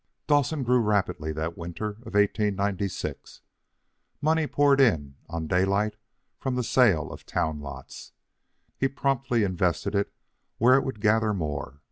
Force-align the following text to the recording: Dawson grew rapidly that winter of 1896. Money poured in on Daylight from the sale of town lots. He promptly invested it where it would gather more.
Dawson 0.25 0.63
grew 0.63 0.79
rapidly 0.79 1.31
that 1.33 1.55
winter 1.55 1.89
of 2.07 2.15
1896. 2.15 3.41
Money 4.19 4.47
poured 4.47 4.81
in 4.81 5.13
on 5.29 5.45
Daylight 5.45 5.95
from 6.39 6.55
the 6.55 6.63
sale 6.63 7.11
of 7.11 7.23
town 7.23 7.59
lots. 7.59 8.11
He 8.75 8.87
promptly 8.87 9.43
invested 9.43 9.93
it 9.93 10.11
where 10.57 10.73
it 10.73 10.83
would 10.83 11.01
gather 11.01 11.35
more. 11.35 11.79